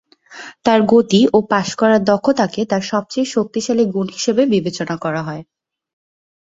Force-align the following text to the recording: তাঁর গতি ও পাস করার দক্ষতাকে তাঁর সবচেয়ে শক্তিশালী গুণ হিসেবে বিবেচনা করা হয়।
তাঁর 0.65 0.79
গতি 0.91 1.21
ও 1.33 1.47
পাস 1.51 1.69
করার 1.79 2.01
দক্ষতাকে 2.03 2.61
তাঁর 2.65 2.83
সবচেয়ে 2.91 3.27
শক্তিশালী 3.35 3.85
গুণ 3.93 4.07
হিসেবে 4.15 4.43
বিবেচনা 4.53 4.95
করা 5.03 5.21
হয়। 5.27 5.43